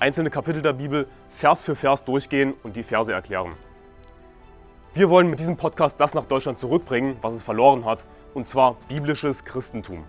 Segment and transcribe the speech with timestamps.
[0.00, 3.52] einzelne Kapitel der Bibel Vers für Vers durchgehen und die Verse erklären.
[4.94, 8.76] Wir wollen mit diesem Podcast das nach Deutschland zurückbringen, was es verloren hat, und zwar
[8.88, 10.04] biblisches Christentum.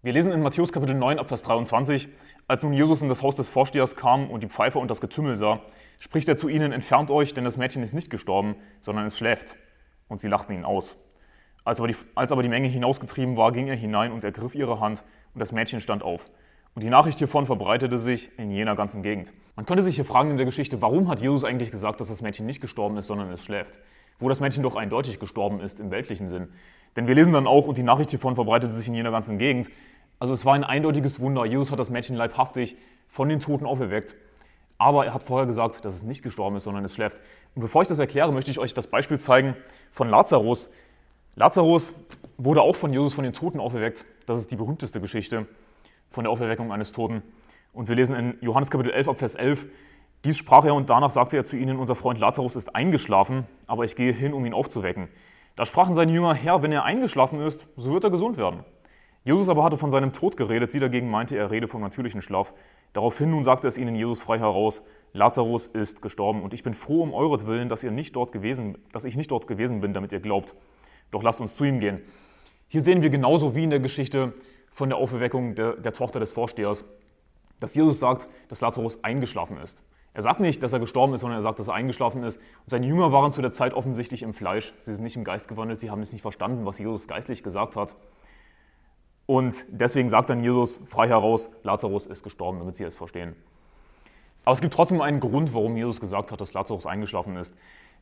[0.00, 2.08] Wir lesen in Matthäus Kapitel 9 ab Vers 23,
[2.48, 5.36] als nun Jesus in das Haus des Vorstehers kam und die Pfeifer und das Getümmel
[5.36, 5.60] sah,
[6.00, 9.56] spricht er zu ihnen, entfernt euch, denn das Mädchen ist nicht gestorben, sondern es schläft.
[10.08, 10.96] Und sie lachten ihn aus.
[11.64, 14.80] Als aber, die, als aber die Menge hinausgetrieben war, ging er hinein und ergriff ihre
[14.80, 15.04] Hand
[15.34, 16.30] und das Mädchen stand auf.
[16.74, 19.32] Und die Nachricht hiervon verbreitete sich in jener ganzen Gegend.
[19.56, 22.22] Man könnte sich hier fragen in der Geschichte, warum hat Jesus eigentlich gesagt, dass das
[22.22, 23.78] Mädchen nicht gestorben ist, sondern es schläft?
[24.18, 26.48] Wo das Mädchen doch eindeutig gestorben ist im weltlichen Sinn.
[26.96, 29.70] Denn wir lesen dann auch, und die Nachricht hiervon verbreitete sich in jener ganzen Gegend.
[30.18, 31.44] Also es war ein eindeutiges Wunder.
[31.44, 32.76] Jesus hat das Mädchen leibhaftig
[33.08, 34.14] von den Toten auferweckt.
[34.78, 37.18] Aber er hat vorher gesagt, dass es nicht gestorben ist, sondern es schläft.
[37.54, 39.56] Und bevor ich das erkläre, möchte ich euch das Beispiel zeigen
[39.90, 40.70] von Lazarus.
[41.36, 41.92] Lazarus
[42.38, 44.04] wurde auch von Jesus von den Toten auferweckt.
[44.26, 45.46] Das ist die berühmteste Geschichte
[46.10, 47.22] von der Auferweckung eines Toten.
[47.72, 49.66] Und wir lesen in Johannes Kapitel 11 ab Vers 11,
[50.24, 53.84] dies sprach er und danach sagte er zu ihnen, unser Freund Lazarus ist eingeschlafen, aber
[53.84, 55.08] ich gehe hin, um ihn aufzuwecken.
[55.56, 58.64] Da sprachen seine Jünger, Herr, wenn er eingeschlafen ist, so wird er gesund werden.
[59.24, 62.54] Jesus aber hatte von seinem Tod geredet, sie dagegen meinte, er rede vom natürlichen Schlaf.
[62.92, 67.02] Daraufhin nun sagte es ihnen Jesus frei heraus, Lazarus ist gestorben und ich bin froh
[67.02, 70.20] um euretwillen, dass, ihr nicht dort gewesen, dass ich nicht dort gewesen bin, damit ihr
[70.20, 70.54] glaubt.
[71.10, 72.02] Doch lasst uns zu ihm gehen.
[72.72, 74.32] Hier sehen wir genauso wie in der Geschichte
[74.70, 76.86] von der Auferweckung der, der Tochter des Vorstehers,
[77.60, 79.82] dass Jesus sagt, dass Lazarus eingeschlafen ist.
[80.14, 82.38] Er sagt nicht, dass er gestorben ist, sondern er sagt, dass er eingeschlafen ist.
[82.38, 84.72] Und seine Jünger waren zu der Zeit offensichtlich im Fleisch.
[84.80, 87.76] Sie sind nicht im Geist gewandelt, sie haben es nicht verstanden, was Jesus geistlich gesagt
[87.76, 87.94] hat.
[89.26, 93.36] Und deswegen sagt dann Jesus frei heraus, Lazarus ist gestorben, damit sie es verstehen.
[94.46, 97.52] Aber es gibt trotzdem einen Grund, warum Jesus gesagt hat, dass Lazarus eingeschlafen ist.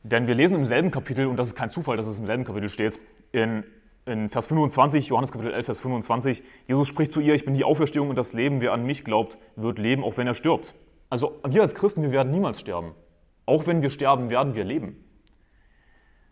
[0.03, 2.45] Denn wir lesen im selben Kapitel, und das ist kein Zufall, dass es im selben
[2.45, 3.01] Kapitel steht,
[3.33, 3.65] in
[4.05, 7.63] in Vers 25, Johannes Kapitel 11, Vers 25, Jesus spricht zu ihr, ich bin die
[7.63, 10.73] Auferstehung und das Leben, wer an mich glaubt, wird leben, auch wenn er stirbt.
[11.09, 12.93] Also wir als Christen, wir werden niemals sterben.
[13.45, 15.03] Auch wenn wir sterben, werden wir leben.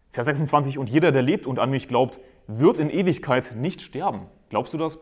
[0.10, 4.28] Vers 26, und jeder, der lebt und an mich glaubt, wird in Ewigkeit nicht sterben.
[4.50, 4.98] Glaubst du das?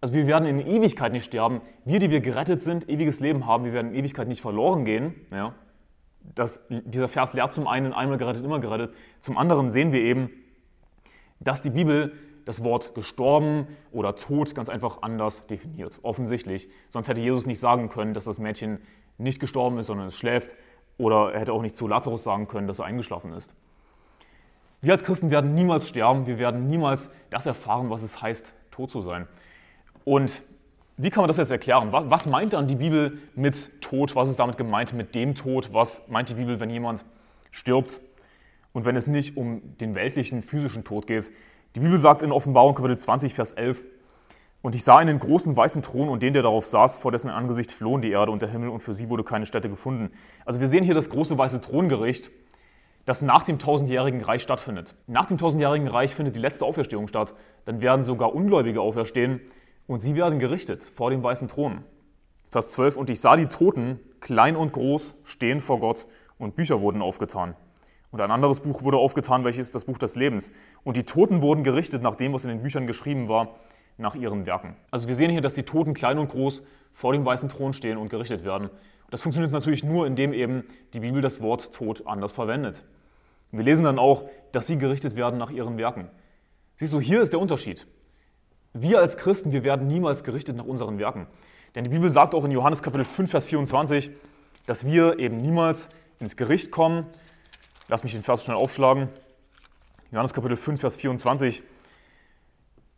[0.00, 1.60] Also wir werden in Ewigkeit nicht sterben.
[1.84, 5.14] Wir, die wir gerettet sind, ewiges Leben haben, wir werden in Ewigkeit nicht verloren gehen.
[5.30, 5.54] Ja?
[6.34, 8.94] Das, dieser Vers lehrt zum einen, einmal gerettet, immer gerettet.
[9.20, 10.30] Zum anderen sehen wir eben,
[11.40, 12.12] dass die Bibel
[12.44, 15.98] das Wort gestorben oder tot ganz einfach anders definiert.
[16.02, 16.68] Offensichtlich.
[16.90, 18.80] Sonst hätte Jesus nicht sagen können, dass das Mädchen
[19.18, 20.54] nicht gestorben ist, sondern es schläft.
[20.98, 23.54] Oder er hätte auch nicht zu Lazarus sagen können, dass er eingeschlafen ist.
[24.80, 26.26] Wir als Christen werden niemals sterben.
[26.26, 29.26] Wir werden niemals das erfahren, was es heißt, tot zu sein.
[30.04, 30.42] Und
[30.96, 31.88] wie kann man das jetzt erklären?
[31.90, 34.14] Was meint dann die Bibel mit Tod?
[34.14, 35.72] Was ist damit gemeint mit dem Tod?
[35.72, 37.04] Was meint die Bibel, wenn jemand
[37.50, 38.00] stirbt?
[38.74, 41.32] Und wenn es nicht um den weltlichen, physischen Tod geht.
[41.74, 43.82] Die Bibel sagt in Offenbarung Kapitel 20, Vers 11,
[44.62, 47.70] und ich sah einen großen weißen Thron und den, der darauf saß, vor dessen Angesicht
[47.70, 50.10] flohen die Erde und der Himmel und für sie wurde keine Stätte gefunden.
[50.44, 52.30] Also wir sehen hier das große weiße Throngericht,
[53.04, 54.94] das nach dem tausendjährigen Reich stattfindet.
[55.06, 57.34] Nach dem tausendjährigen Reich findet die letzte Auferstehung statt.
[57.66, 59.42] Dann werden sogar Ungläubige auferstehen
[59.86, 61.84] und sie werden gerichtet vor dem weißen Thron.
[62.48, 66.06] Vers 12, und ich sah die Toten, klein und groß, stehen vor Gott
[66.38, 67.54] und Bücher wurden aufgetan.
[68.14, 70.52] Und ein anderes Buch wurde aufgetan, welches das Buch des Lebens.
[70.84, 73.56] Und die Toten wurden gerichtet nach dem, was in den Büchern geschrieben war,
[73.98, 74.76] nach ihren Werken.
[74.92, 77.98] Also wir sehen hier, dass die Toten klein und groß vor dem weißen Thron stehen
[77.98, 78.70] und gerichtet werden.
[79.10, 82.84] Das funktioniert natürlich nur, indem eben die Bibel das Wort Tod anders verwendet.
[83.50, 84.22] wir lesen dann auch,
[84.52, 86.08] dass sie gerichtet werden nach ihren Werken.
[86.76, 87.84] Siehst du, hier ist der Unterschied.
[88.74, 91.26] Wir als Christen, wir werden niemals gerichtet nach unseren Werken.
[91.74, 94.12] Denn die Bibel sagt auch in Johannes Kapitel 5, Vers 24,
[94.66, 95.88] dass wir eben niemals
[96.20, 97.06] ins Gericht kommen,
[97.88, 99.08] Lass mich den Vers schnell aufschlagen.
[100.10, 101.62] Johannes Kapitel 5, Vers 24.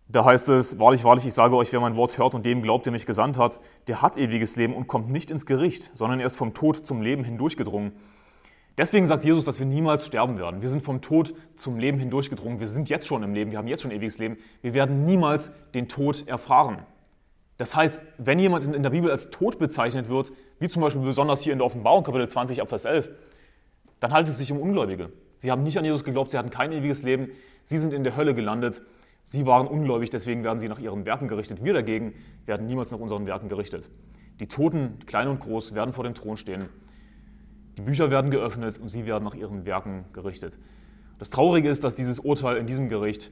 [0.09, 2.87] Da heißt es, wahrlich, wahrlich, ich sage euch, wer mein Wort hört und dem glaubt,
[2.87, 6.27] der mich gesandt hat, der hat ewiges Leben und kommt nicht ins Gericht, sondern er
[6.27, 7.93] ist vom Tod zum Leben hindurchgedrungen.
[8.79, 10.63] Deswegen sagt Jesus, dass wir niemals sterben werden.
[10.63, 12.61] Wir sind vom Tod zum Leben hindurchgedrungen.
[12.61, 13.51] Wir sind jetzt schon im Leben.
[13.51, 14.37] Wir haben jetzt schon ewiges Leben.
[14.63, 16.87] Wir werden niemals den Tod erfahren.
[17.59, 20.31] Das heißt, wenn jemand in der Bibel als tot bezeichnet wird,
[20.61, 23.11] wie zum Beispiel besonders hier in der Offenbarung Kapitel 20 Abvers 11,
[24.01, 25.11] dann handelt es sich um Ungläubige.
[25.39, 27.29] Sie haben nicht an Jesus geglaubt, sie hatten kein ewiges Leben,
[27.65, 28.83] sie sind in der Hölle gelandet,
[29.25, 31.63] sie waren ungläubig, deswegen werden sie nach ihren Werken gerichtet.
[31.65, 32.15] Wir dagegen
[32.47, 33.91] werden niemals nach unseren Werken gerichtet.
[34.41, 36.69] Die Toten, klein und groß, werden vor dem Thron stehen.
[37.79, 40.59] Die Bücher werden geöffnet und sie werden nach ihren Werken gerichtet.
[41.19, 43.31] Das Traurige ist, dass dieses Urteil in diesem Gericht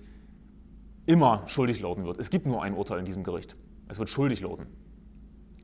[1.06, 2.18] immer schuldig lauten wird.
[2.18, 3.56] Es gibt nur ein Urteil in diesem Gericht.
[3.88, 4.66] Es wird schuldig lauten.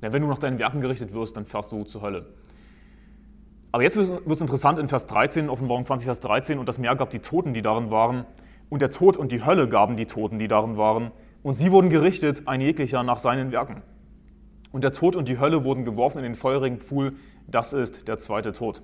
[0.03, 2.35] Denn wenn du nach deinen Werken gerichtet wirst, dann fährst du zur Hölle.
[3.73, 6.97] Aber jetzt wird es interessant in Vers 13, Offenbarung 20, Vers 13, und das Meer
[6.97, 8.25] gab die Toten, die darin waren,
[8.69, 11.13] und der Tod und die Hölle gaben die Toten, die darin waren,
[11.43, 13.83] und sie wurden gerichtet, ein jeglicher nach seinen Werken.
[14.73, 17.15] Und der Tod und die Hölle wurden geworfen in den feurigen Pfuhl,
[17.47, 18.83] das ist der zweite Tod.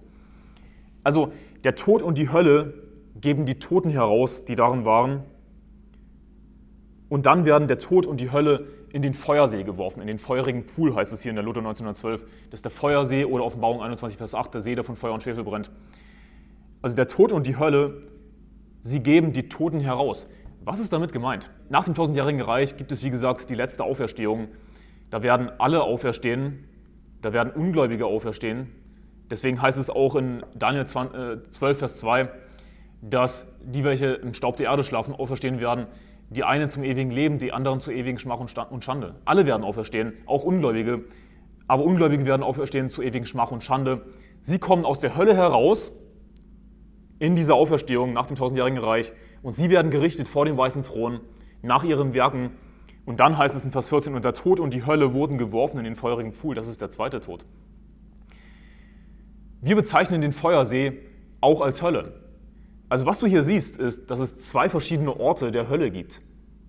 [1.02, 1.32] Also
[1.64, 2.74] der Tod und die Hölle
[3.20, 5.24] geben die Toten heraus, die darin waren,
[7.08, 10.64] und dann werden der Tod und die Hölle in den Feuersee geworfen, in den feurigen
[10.64, 12.22] Pfuhl heißt es hier in der Luther 1912.
[12.48, 15.22] Das ist der Feuersee oder Offenbarung 21, Vers 8, der See, der von Feuer und
[15.22, 15.70] Schwefel brennt.
[16.80, 18.04] Also der Tod und die Hölle,
[18.80, 20.26] sie geben die Toten heraus.
[20.64, 21.50] Was ist damit gemeint?
[21.68, 24.48] Nach dem tausendjährigen Reich gibt es, wie gesagt, die letzte Auferstehung.
[25.10, 26.64] Da werden alle auferstehen,
[27.20, 28.72] da werden Ungläubige auferstehen.
[29.30, 32.30] Deswegen heißt es auch in Daniel 12, äh, Vers 2,
[33.02, 35.86] dass die, welche im Staub der Erde schlafen, auferstehen werden
[36.30, 39.16] die einen zum ewigen Leben, die anderen zu ewigen Schmach und Schande.
[39.24, 41.04] Alle werden auferstehen, auch Ungläubige.
[41.68, 44.06] Aber Ungläubige werden auferstehen zu ewigen Schmach und Schande.
[44.40, 45.92] Sie kommen aus der Hölle heraus
[47.18, 49.12] in dieser Auferstehung nach dem tausendjährigen Reich
[49.42, 51.20] und sie werden gerichtet vor dem weißen Thron
[51.62, 52.50] nach ihren Werken.
[53.04, 55.78] Und dann heißt es in Vers 14, und der Tod und die Hölle wurden geworfen
[55.78, 56.56] in den feurigen Pfuhl.
[56.56, 57.46] Das ist der zweite Tod.
[59.60, 60.92] Wir bezeichnen den Feuersee
[61.40, 62.25] auch als Hölle.
[62.88, 66.22] Also was du hier siehst, ist, dass es zwei verschiedene Orte der Hölle gibt.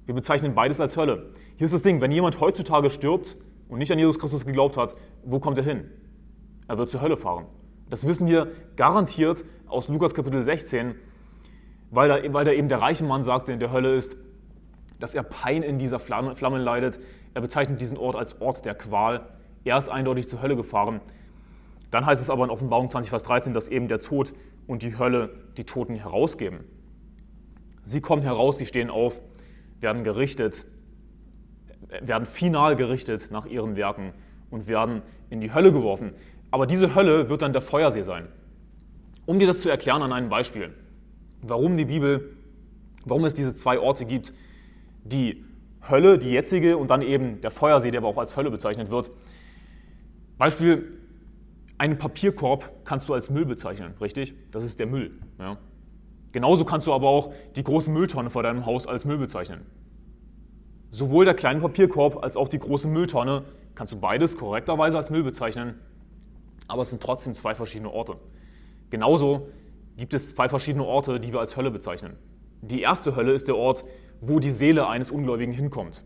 [0.06, 1.30] Wir bezeichnen beides als Hölle.
[1.58, 3.38] Hier ist das Ding, wenn jemand heutzutage stirbt
[3.70, 5.90] und nicht an Jesus Christus geglaubt hat, wo kommt er hin?
[6.68, 7.46] Er wird zur Hölle fahren.
[7.90, 10.96] Das wissen wir garantiert aus Lukas Kapitel 16,
[11.92, 14.18] weil da, weil da eben der reiche Mann sagte in der Hölle ist,
[15.00, 17.00] dass er Pein in dieser Flamme, Flamme leidet.
[17.34, 19.28] Er bezeichnet diesen Ort als Ort der Qual.
[19.64, 21.02] Er ist eindeutig zur Hölle gefahren.
[21.92, 24.34] Dann heißt es aber in Offenbarung 20, Vers 13, dass eben der Tod
[24.68, 26.60] und die Hölle die Toten herausgeben.
[27.84, 29.22] Sie kommen heraus, sie stehen auf,
[29.80, 30.66] werden gerichtet,
[32.02, 34.14] werden final gerichtet nach ihren Werken
[34.50, 36.14] und werden in die Hölle geworfen.
[36.52, 38.28] Aber diese Hölle wird dann der Feuersee sein.
[39.26, 40.74] Um dir das zu erklären an einem Beispiel,
[41.42, 42.38] warum die Bibel,
[43.06, 44.34] warum es diese zwei Orte gibt,
[45.04, 45.44] die
[45.90, 49.12] Hölle, die jetzige und dann eben der Feuersee, der aber auch als Hölle bezeichnet wird.
[50.38, 50.98] Beispiel,
[51.78, 54.34] einen Papierkorb kannst du als Müll bezeichnen, richtig?
[54.52, 55.20] Das ist der Müll.
[55.40, 55.58] Ja.
[56.32, 59.66] Genauso kannst du aber auch die große Mülltonne vor deinem Haus als Müll bezeichnen.
[60.90, 63.44] Sowohl der kleine Papierkorb als auch die große Mülltonne
[63.76, 65.76] kannst du beides korrekterweise als Müll bezeichnen,
[66.68, 68.18] aber es sind trotzdem zwei verschiedene Orte.
[68.90, 69.50] Genauso
[69.98, 72.16] gibt es zwei verschiedene Orte, die wir als Hölle bezeichnen.
[72.62, 73.84] Die erste Hölle ist der Ort,
[74.22, 76.04] wo die Seele eines Ungläubigen hinkommt.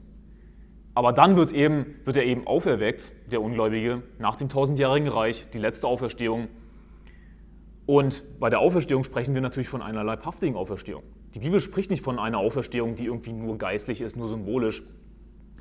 [0.93, 5.59] Aber dann wird, eben, wird er eben auferweckt, der Ungläubige, nach dem tausendjährigen Reich, die
[5.59, 6.49] letzte Auferstehung.
[7.85, 11.03] Und bei der Auferstehung sprechen wir natürlich von einer leibhaftigen Auferstehung.
[11.33, 14.83] Die Bibel spricht nicht von einer Auferstehung, die irgendwie nur geistlich ist, nur symbolisch,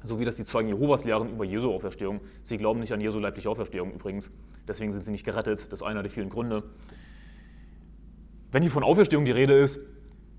[0.02, 2.20] so wie das die Zeugen Jehovas lehren über Jesu Auferstehung.
[2.42, 4.32] Sie glauben nicht an Jesu leibliche Auferstehung übrigens,
[4.66, 6.64] deswegen sind sie nicht gerettet, das ist einer der vielen Gründe.
[8.50, 9.78] Wenn hier von Auferstehung die Rede ist,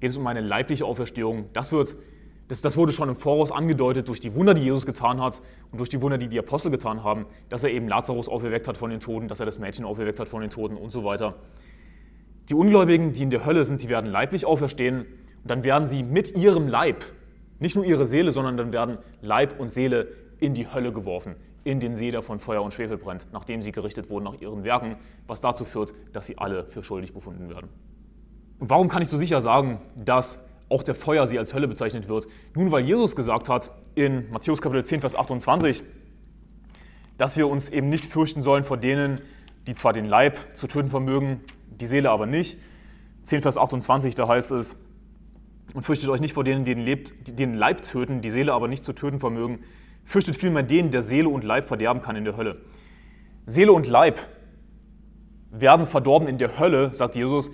[0.02, 1.46] geht es um eine leibliche Auferstehung.
[1.54, 1.96] Das wird
[2.52, 5.78] das, das wurde schon im Voraus angedeutet durch die Wunder, die Jesus getan hat und
[5.78, 8.90] durch die Wunder, die die Apostel getan haben, dass er eben Lazarus auferweckt hat von
[8.90, 11.36] den Toten, dass er das Mädchen auferweckt hat von den Toten und so weiter.
[12.50, 15.06] Die Ungläubigen, die in der Hölle sind, die werden leiblich auferstehen
[15.44, 17.06] und dann werden sie mit ihrem Leib,
[17.60, 20.10] nicht nur ihre Seele, sondern dann werden Leib und Seele
[20.42, 23.72] in die Hölle geworfen, in den See, der von Feuer und Schwefel brennt, nachdem sie
[23.72, 27.70] gerichtet wurden nach ihren Werken, was dazu führt, dass sie alle für schuldig befunden werden.
[28.60, 32.28] Und warum kann ich so sicher sagen, dass auch der Feuersee als Hölle bezeichnet wird.
[32.56, 35.84] Nun, weil Jesus gesagt hat in Matthäus Kapitel 10, Vers 28,
[37.18, 39.22] dass wir uns eben nicht fürchten sollen vor denen,
[39.68, 41.42] die zwar den Leib zu töten vermögen,
[41.80, 42.58] die Seele aber nicht.
[43.24, 44.76] 10, Vers 28, da heißt es,
[45.74, 48.54] und fürchtet euch nicht vor denen, die den, Leib, die den Leib töten, die Seele
[48.54, 49.58] aber nicht zu töten vermögen.
[50.04, 52.62] Fürchtet vielmehr den, der Seele und Leib verderben kann in der Hölle.
[53.46, 54.20] Seele und Leib
[55.52, 57.52] werden verdorben in der Hölle, sagt Jesus.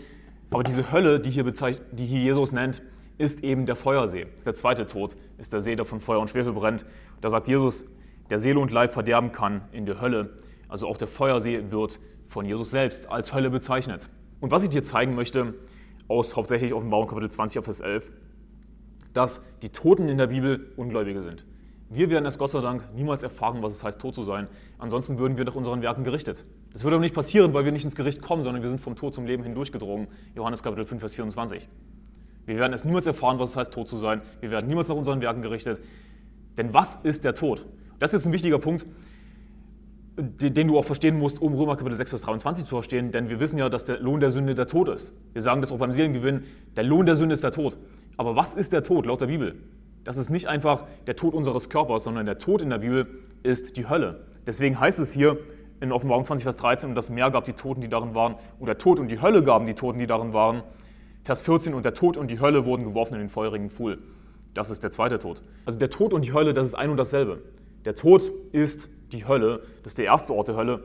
[0.49, 2.81] Aber diese Hölle, die hier, die hier Jesus nennt,
[3.17, 4.27] ist eben der Feuersee.
[4.45, 6.85] Der zweite Tod ist der See, der von Feuer und Schwefel brennt.
[7.21, 7.85] Da sagt Jesus,
[8.29, 10.37] der Seele und Leib verderben kann in der Hölle.
[10.67, 14.09] Also auch der Feuersee wird von Jesus selbst als Hölle bezeichnet.
[14.39, 15.53] Und was ich dir zeigen möchte,
[16.07, 18.11] aus hauptsächlich Offenbarung Kapitel 20, Vers 11,
[19.13, 21.45] dass die Toten in der Bibel Ungläubige sind.
[21.89, 24.47] Wir werden es Gott sei Dank niemals erfahren, was es heißt, tot zu sein.
[24.77, 26.45] Ansonsten würden wir nach unseren Werken gerichtet.
[26.73, 28.95] Das würde aber nicht passieren, weil wir nicht ins Gericht kommen, sondern wir sind vom
[28.95, 30.07] Tod zum Leben hindurchgedrungen.
[30.35, 31.67] Johannes Kapitel 5, Vers 24.
[32.47, 34.21] Wir werden es niemals erfahren, was es heißt, tot zu sein.
[34.39, 35.81] Wir werden niemals nach unseren Werken gerichtet.
[36.57, 37.65] Denn was ist der Tod?
[37.99, 38.85] Das ist ein wichtiger Punkt.
[40.17, 43.39] den du auch verstehen musst, um Römer Kapitel 6, Vers 23 zu verstehen, denn wir
[43.39, 45.13] wissen ja, dass der Lohn der Sünde der Tod ist.
[45.33, 47.77] Wir sagen das auch beim Seelengewinn, der Lohn der Sünde ist der Tod.
[48.15, 49.61] Aber was ist der Tod laut der Bibel?
[50.03, 53.05] Das ist nicht einfach der Tod unseres Körpers, sondern der Tod in der Bibel
[53.43, 54.25] ist die Hölle.
[54.47, 55.37] Deswegen heißt es hier
[55.81, 58.65] in Offenbarung 20, Vers 13, und das Meer gab die Toten, die darin waren, und
[58.65, 60.63] der Tod und die Hölle gaben die Toten, die darin waren.
[61.23, 63.99] Vers 14, und der Tod und die Hölle wurden geworfen in den feurigen Pfuhl.
[64.53, 65.41] Das ist der zweite Tod.
[65.65, 67.43] Also der Tod und die Hölle, das ist ein und dasselbe.
[67.85, 70.83] Der Tod ist die Hölle, das ist der erste Ort der Hölle.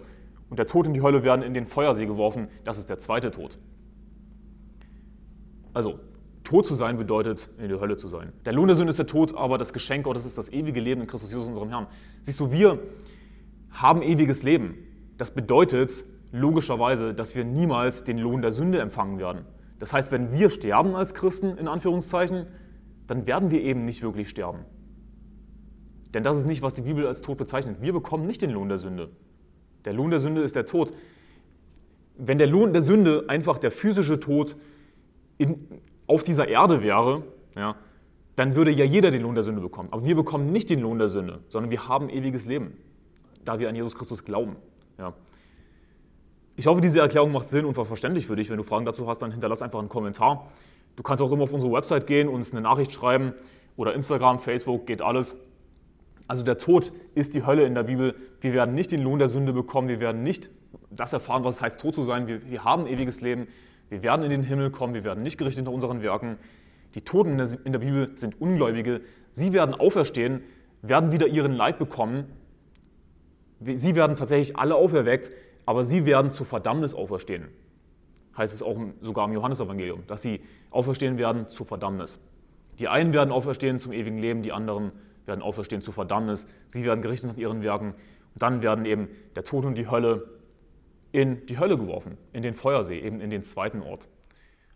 [0.50, 3.30] Und der Tod und die Hölle werden in den Feuersee geworfen, das ist der zweite
[3.30, 3.58] Tod.
[5.72, 6.00] Also,
[6.44, 8.32] tot zu sein bedeutet, in der Hölle zu sein.
[8.44, 11.00] Der Lohn der Sünde ist der Tod, aber das Geschenk Gottes ist das ewige Leben
[11.00, 11.86] in Christus Jesus, unserem Herrn.
[12.22, 12.78] Siehst du, wir
[13.70, 14.74] haben ewiges Leben.
[15.16, 19.46] Das bedeutet logischerweise, dass wir niemals den Lohn der Sünde empfangen werden.
[19.82, 22.46] Das heißt, wenn wir sterben als Christen, in Anführungszeichen,
[23.08, 24.60] dann werden wir eben nicht wirklich sterben.
[26.14, 27.78] Denn das ist nicht, was die Bibel als Tod bezeichnet.
[27.80, 29.10] Wir bekommen nicht den Lohn der Sünde.
[29.84, 30.92] Der Lohn der Sünde ist der Tod.
[32.16, 34.54] Wenn der Lohn der Sünde einfach der physische Tod
[35.38, 35.66] in,
[36.06, 37.24] auf dieser Erde wäre,
[37.56, 37.74] ja,
[38.36, 39.88] dann würde ja jeder den Lohn der Sünde bekommen.
[39.90, 42.76] Aber wir bekommen nicht den Lohn der Sünde, sondern wir haben ewiges Leben,
[43.44, 44.54] da wir an Jesus Christus glauben.
[44.96, 45.12] Ja.
[46.54, 48.50] Ich hoffe, diese Erklärung macht Sinn und war verständlich für dich.
[48.50, 50.50] Wenn du Fragen dazu hast, dann hinterlass einfach einen Kommentar.
[50.96, 53.32] Du kannst auch immer auf unsere Website gehen, uns eine Nachricht schreiben
[53.76, 55.36] oder Instagram, Facebook, geht alles.
[56.28, 58.14] Also der Tod ist die Hölle in der Bibel.
[58.40, 59.88] Wir werden nicht den Lohn der Sünde bekommen.
[59.88, 60.50] Wir werden nicht
[60.90, 62.26] das erfahren, was es heißt, tot zu sein.
[62.26, 63.48] Wir, wir haben ewiges Leben.
[63.88, 64.92] Wir werden in den Himmel kommen.
[64.94, 66.38] Wir werden nicht gerichtet nach unseren Werken.
[66.94, 69.00] Die Toten in der, in der Bibel sind Ungläubige.
[69.30, 70.42] Sie werden auferstehen,
[70.82, 72.26] werden wieder ihren Leib bekommen.
[73.60, 75.30] Sie werden tatsächlich alle auferweckt,
[75.66, 77.48] aber sie werden zur Verdammnis auferstehen.
[78.36, 80.40] Heißt es auch sogar im Johannesevangelium, dass sie
[80.70, 82.18] auferstehen werden zur Verdammnis.
[82.78, 84.92] Die einen werden auferstehen zum ewigen Leben, die anderen
[85.26, 86.46] werden auferstehen zur Verdammnis.
[86.68, 87.94] Sie werden gerichtet nach ihren Werken.
[88.34, 90.28] Und dann werden eben der Tod und die Hölle
[91.12, 94.08] in die Hölle geworfen, in den Feuersee, eben in den zweiten Ort.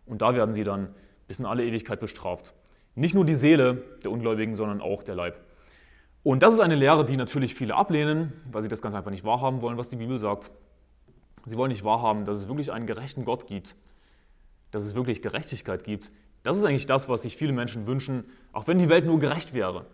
[0.04, 0.94] Und da werden sie dann
[1.26, 2.54] bis in alle Ewigkeit bestraft.
[2.94, 5.40] Nicht nur die Seele der Ungläubigen, sondern auch der Leib.
[6.22, 9.24] Und das ist eine Lehre, die natürlich viele ablehnen, weil sie das ganz einfach nicht
[9.24, 10.50] wahrhaben wollen, was die Bibel sagt.
[11.46, 13.76] Sie wollen nicht wahrhaben, dass es wirklich einen gerechten Gott gibt,
[14.72, 16.10] dass es wirklich Gerechtigkeit gibt.
[16.42, 19.54] Das ist eigentlich das, was sich viele Menschen wünschen, auch wenn die Welt nur gerecht
[19.54, 19.86] wäre.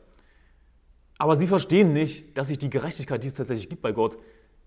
[1.18, 4.18] Aber sie verstehen nicht, dass sich die Gerechtigkeit, die es tatsächlich gibt bei Gott,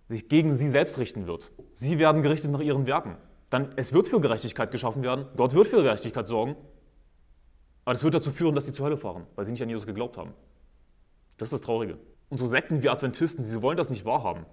[0.08, 1.51] sich gegen sie selbst richten wird.
[1.74, 3.18] Sie werden gerichtet nach ihren Werken.
[3.50, 6.56] Dann, es wird für Gerechtigkeit geschaffen werden, Gott wird für Gerechtigkeit sorgen,
[7.84, 9.86] aber das wird dazu führen, dass sie zur Hölle fahren, weil sie nicht an Jesus
[9.86, 10.34] geglaubt haben.
[11.38, 11.98] Das ist das Traurige.
[12.30, 14.46] Und so Sekten wie Adventisten, sie wollen das nicht wahrhaben.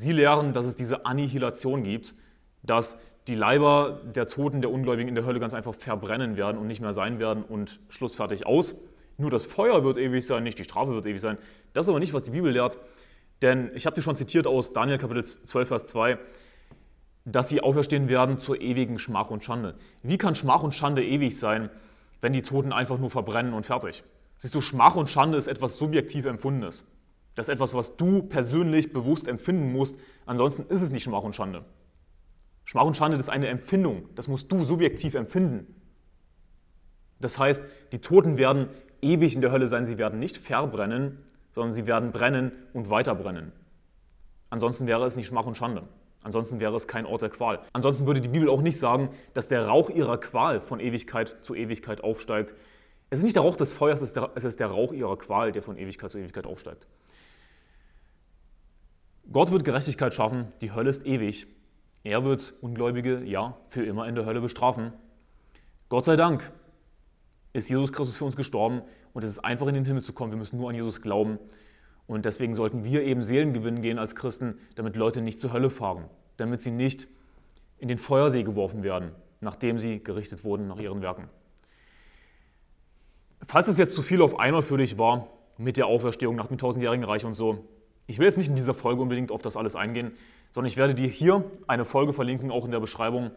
[0.00, 2.14] Sie lehren, dass es diese Annihilation gibt,
[2.62, 6.68] dass die Leiber der Toten, der Ungläubigen in der Hölle ganz einfach verbrennen werden und
[6.68, 8.74] nicht mehr sein werden und schlussfertig aus.
[9.18, 11.36] Nur das Feuer wird ewig sein, nicht die Strafe wird ewig sein.
[11.74, 12.78] Das ist aber nicht, was die Bibel lehrt.
[13.42, 16.16] Denn ich habe dir schon zitiert aus Daniel Kapitel 12, Vers 2,
[17.26, 19.74] dass sie auferstehen werden zur ewigen Schmach und Schande.
[20.02, 21.68] Wie kann Schmach und Schande ewig sein,
[22.22, 24.02] wenn die Toten einfach nur verbrennen und fertig?
[24.38, 26.86] Siehst du, Schmach und Schande ist etwas subjektiv Empfundenes.
[27.34, 29.96] Das ist etwas, was du persönlich bewusst empfinden musst.
[30.26, 31.64] Ansonsten ist es nicht Schmach und Schande.
[32.64, 34.08] Schmach und Schande ist eine Empfindung.
[34.14, 35.74] Das musst du subjektiv empfinden.
[37.20, 38.68] Das heißt, die Toten werden
[39.02, 39.86] ewig in der Hölle sein.
[39.86, 41.18] Sie werden nicht verbrennen,
[41.52, 43.52] sondern sie werden brennen und weiter brennen.
[44.50, 45.84] Ansonsten wäre es nicht Schmach und Schande.
[46.22, 47.60] Ansonsten wäre es kein Ort der Qual.
[47.72, 51.54] Ansonsten würde die Bibel auch nicht sagen, dass der Rauch ihrer Qual von Ewigkeit zu
[51.54, 52.54] Ewigkeit aufsteigt.
[53.08, 55.78] Es ist nicht der Rauch des Feuers, es ist der Rauch ihrer Qual, der von
[55.78, 56.86] Ewigkeit zu Ewigkeit aufsteigt.
[59.32, 61.46] Gott wird Gerechtigkeit schaffen, die Hölle ist ewig.
[62.02, 64.92] Er wird Ungläubige, ja, für immer in der Hölle bestrafen.
[65.88, 66.50] Gott sei Dank
[67.52, 70.32] ist Jesus Christus für uns gestorben und es ist einfach in den Himmel zu kommen.
[70.32, 71.38] Wir müssen nur an Jesus glauben.
[72.06, 75.70] Und deswegen sollten wir eben Seelen gewinnen gehen als Christen, damit Leute nicht zur Hölle
[75.70, 76.06] fahren,
[76.38, 77.06] damit sie nicht
[77.78, 81.28] in den Feuersee geworfen werden, nachdem sie gerichtet wurden nach ihren Werken.
[83.42, 86.58] Falls es jetzt zu viel auf einmal für dich war, mit der Auferstehung nach dem
[86.58, 87.64] tausendjährigen Reich und so,
[88.10, 90.10] ich will jetzt nicht in dieser Folge unbedingt auf das alles eingehen,
[90.50, 93.30] sondern ich werde dir hier eine Folge verlinken, auch in der Beschreibung,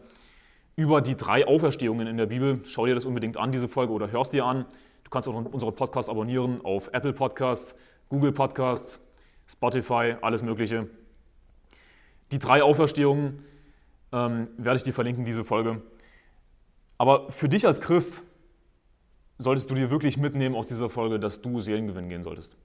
[0.74, 2.60] über die drei Auferstehungen in der Bibel.
[2.64, 4.64] Schau dir das unbedingt an, diese Folge, oder hörst dir an.
[5.04, 7.76] Du kannst auch unseren Podcast abonnieren auf Apple Podcasts,
[8.08, 8.98] Google Podcasts,
[9.46, 10.88] Spotify, alles Mögliche.
[12.32, 13.44] Die drei Auferstehungen
[14.10, 15.82] ähm, werde ich dir verlinken, diese Folge.
[16.98, 18.24] Aber für dich als Christ
[19.38, 22.56] solltest du dir wirklich mitnehmen aus dieser Folge, dass du Seelengewinn gehen solltest.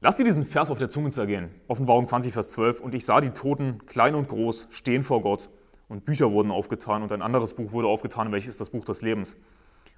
[0.00, 1.50] Lass dir diesen Vers auf der Zunge zergehen.
[1.66, 2.80] Offenbarung 20, Vers 12.
[2.80, 5.50] Und ich sah die Toten, klein und groß, stehen vor Gott.
[5.88, 9.02] Und Bücher wurden aufgetan und ein anderes Buch wurde aufgetan, welches ist das Buch des
[9.02, 9.36] Lebens.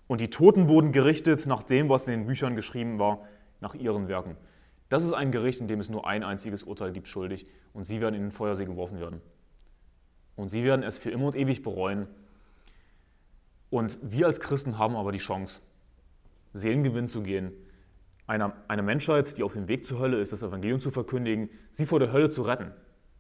[0.07, 3.27] Und die Toten wurden gerichtet nach dem, was in den Büchern geschrieben war,
[3.61, 4.37] nach ihren Werken.
[4.89, 8.01] Das ist ein Gericht, in dem es nur ein einziges Urteil gibt, schuldig, und sie
[8.01, 9.21] werden in den Feuersee geworfen werden.
[10.35, 12.09] Und sie werden es für immer und ewig bereuen.
[13.69, 15.61] Und wir als Christen haben aber die Chance,
[16.55, 17.53] Seelengewinn zu gehen,
[18.31, 21.85] einer, einer Menschheit, die auf dem Weg zur Hölle ist, das Evangelium zu verkündigen, sie
[21.85, 22.71] vor der Hölle zu retten.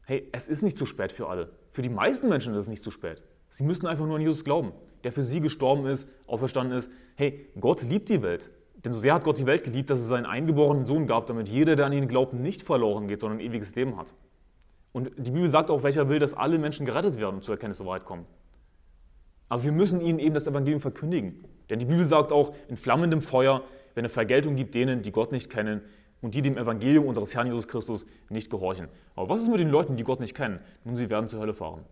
[0.04, 1.50] Hey, es ist nicht zu spät für alle.
[1.70, 3.22] Für die meisten Menschen ist es nicht zu spät.
[3.48, 6.90] Sie müssen einfach nur an Jesus glauben, der für sie gestorben ist, auferstanden ist.
[7.16, 8.52] Hey, Gott liebt die Welt.
[8.84, 11.48] Denn so sehr hat Gott die Welt geliebt, dass es seinen eingeborenen Sohn gab, damit
[11.48, 14.14] jeder, der an ihn glaubt, nicht verloren geht, sondern ein ewiges Leben hat.
[14.92, 17.78] Und die Bibel sagt auch, welcher will, dass alle Menschen gerettet werden und zur Erkenntnis
[17.78, 18.26] der Wahrheit kommen.
[19.48, 21.44] Aber wir müssen ihnen eben das Evangelium verkündigen.
[21.68, 23.62] Denn die Bibel sagt auch, in flammendem Feuer,
[23.94, 25.82] wenn es Vergeltung gibt denen, die Gott nicht kennen
[26.20, 28.88] und die dem Evangelium unseres Herrn Jesus Christus nicht gehorchen.
[29.16, 30.60] Aber was ist mit den Leuten, die Gott nicht kennen?
[30.84, 31.84] Nun, sie werden zur Hölle fahren.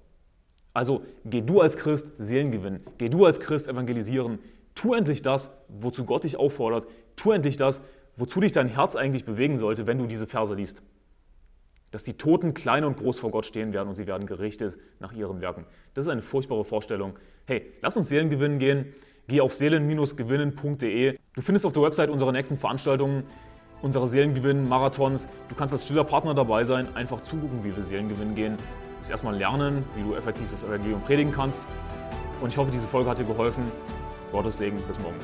[0.74, 4.38] Also geh du als Christ Seelen gewinnen, geh du als Christ evangelisieren,
[4.74, 6.86] tu endlich das, wozu Gott dich auffordert,
[7.16, 7.82] tu endlich das,
[8.14, 10.82] wozu dich dein Herz eigentlich bewegen sollte, wenn du diese Verse liest.
[11.90, 15.12] Dass die Toten klein und groß vor Gott stehen werden und sie werden gerichtet nach
[15.12, 15.64] ihren Werken.
[15.94, 17.18] Das ist eine furchtbare Vorstellung.
[17.46, 18.92] Hey, lass uns Seelen gewinnen gehen.
[19.26, 21.18] Geh auf seelen-gewinnen.de.
[21.38, 23.22] Du findest auf der Website unsere nächsten Veranstaltungen,
[23.80, 25.28] unsere Seelengewinn-Marathons.
[25.48, 28.56] Du kannst als stiller Partner dabei sein, einfach zugucken, wie wir Seelengewinn gehen.
[28.98, 31.62] Das erstmal lernen, wie du effektiv das Evangelium predigen kannst.
[32.40, 33.70] Und ich hoffe, diese Folge hat dir geholfen.
[34.32, 35.14] Gottes Segen, bis morgen.